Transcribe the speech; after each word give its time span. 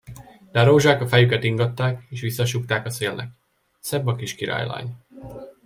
De 0.51 0.59
a 0.59 0.63
rózsák 0.63 1.01
a 1.01 1.07
fejüket 1.07 1.43
ingatták, 1.43 2.05
és 2.09 2.21
visszasúgták 2.21 2.85
a 2.85 2.89
szélnek: 2.89 3.29
Szebb 3.79 4.07
a 4.07 4.15
kis 4.15 4.35
királylány! 4.35 4.95